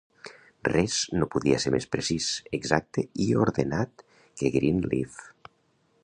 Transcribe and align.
Res 0.67 0.93
no 1.17 1.27
podia 1.35 1.59
ser 1.65 1.73
més 1.75 1.85
precís, 1.95 2.29
exacte 2.59 3.03
i 3.25 3.27
ordenat 3.43 4.05
que 4.41 4.51
Greenleaf. 4.57 5.21